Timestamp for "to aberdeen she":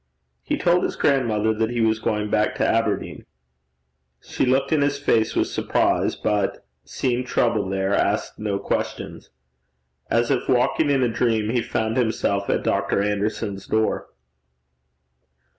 2.55-4.47